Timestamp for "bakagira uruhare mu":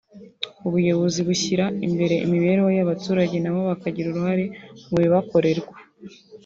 3.69-4.95